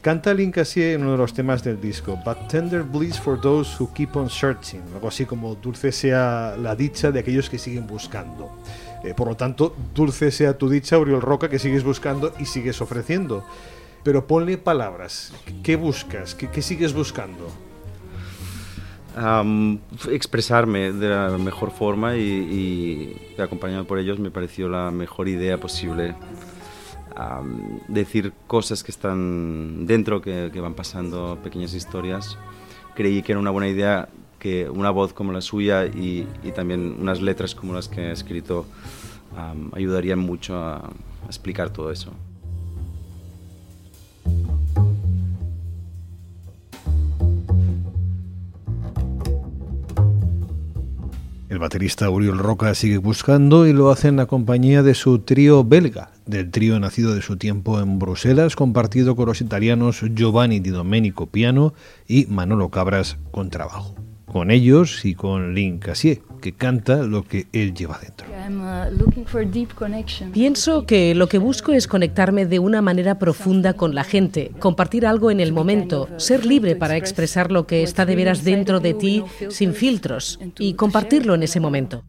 [0.00, 3.82] Canta Link Cassier en uno de los temas del disco, But Tender Bliss for Those
[3.82, 7.86] Who Keep on Searching, algo así como dulce sea la dicha de aquellos que siguen
[7.86, 8.48] buscando.
[9.02, 12.80] Eh, por lo tanto, dulce sea tu dicha, Oriol Roca, que sigues buscando y sigues
[12.80, 13.44] ofreciendo.
[14.04, 15.32] Pero ponle palabras.
[15.64, 16.36] ¿Qué buscas?
[16.36, 17.50] ¿Qué, sigues buscando?
[20.12, 26.14] expresarme de la mejor forma y, acompañado por ellos me pareció la mejor idea posible
[27.88, 32.38] decir cosas que están dentro, que, van pasando, pequeñas historias.
[32.94, 37.20] Creí que era una buena idea que una voz como la suya y, también unas
[37.20, 38.66] letras como las que he escrito
[39.72, 40.90] ayudarían mucho a
[41.26, 42.12] explicar todo eso.
[51.58, 55.64] El baterista Uriol Roca sigue buscando y lo hace en la compañía de su trío
[55.64, 60.70] belga, del trío nacido de su tiempo en Bruselas, compartido con los italianos Giovanni Di
[60.70, 61.74] Domenico piano
[62.06, 63.96] y Manolo Cabras con trabajo
[64.28, 68.26] con ellos y con Link Cassier, que canta lo que él lleva dentro.
[68.68, 74.52] Uh, Pienso que lo que busco es conectarme de una manera profunda con la gente,
[74.58, 78.80] compartir algo en el momento, ser libre para expresar lo que está de veras dentro
[78.80, 82.04] de ti sin filtros y compartirlo en ese momento.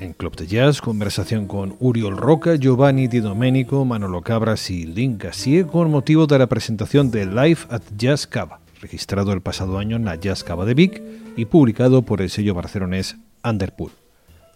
[0.00, 5.22] En Club de Jazz, conversación con Uriol Roca, Giovanni Di Domenico, Manolo Cabras y Link
[5.22, 9.96] Gassier con motivo de la presentación de Live at Jazz Cava, registrado el pasado año
[9.96, 11.02] en la Jazz Cava de Vic
[11.36, 13.92] y publicado por el sello barcelonés Underpool.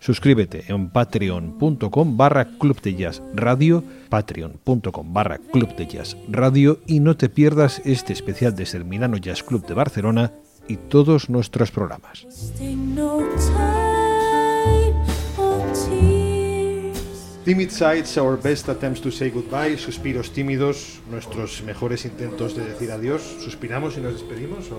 [0.00, 6.99] Suscríbete en patreon.com barra Club de Jazz Radio, patreon.com barra Club de Jazz Radio y
[6.99, 10.32] no te pierdas este especial desde el Milano Jazz Club de Barcelona
[10.72, 12.27] y todos nuestros programas.
[17.44, 22.91] Timid Sides, our best attempts to say goodbye, suspiros tímidos, nuestros mejores intentos de decir
[22.91, 23.21] adiós.
[23.44, 24.71] ¿Suspiramos y nos despedimos?
[24.71, 24.77] O...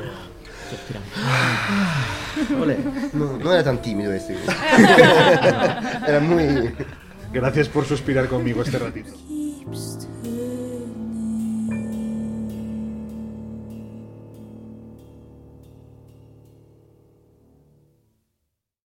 [3.14, 4.36] No, no, era tan tímido este.
[6.08, 6.72] era muy...
[7.34, 9.12] Gracias por suspirar conmigo este ratito.